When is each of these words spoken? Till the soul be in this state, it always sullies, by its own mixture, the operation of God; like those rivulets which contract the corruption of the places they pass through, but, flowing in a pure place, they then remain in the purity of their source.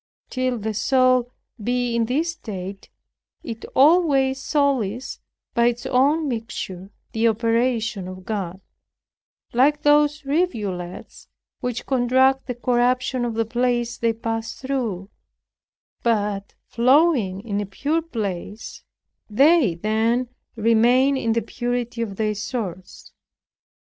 Till 0.31 0.57
the 0.57 0.73
soul 0.73 1.29
be 1.63 1.95
in 1.95 2.05
this 2.05 2.31
state, 2.31 2.89
it 3.43 3.65
always 3.75 4.41
sullies, 4.41 5.19
by 5.53 5.67
its 5.67 5.85
own 5.85 6.27
mixture, 6.27 6.89
the 7.11 7.27
operation 7.27 8.07
of 8.07 8.25
God; 8.25 8.61
like 9.53 9.83
those 9.83 10.25
rivulets 10.25 11.27
which 11.59 11.85
contract 11.85 12.47
the 12.47 12.55
corruption 12.55 13.23
of 13.23 13.35
the 13.35 13.45
places 13.45 13.99
they 13.99 14.11
pass 14.13 14.55
through, 14.59 15.11
but, 16.01 16.55
flowing 16.65 17.41
in 17.41 17.61
a 17.61 17.67
pure 17.67 18.01
place, 18.01 18.83
they 19.29 19.75
then 19.75 20.29
remain 20.55 21.15
in 21.15 21.33
the 21.33 21.43
purity 21.43 22.01
of 22.01 22.15
their 22.15 22.33
source. 22.33 23.11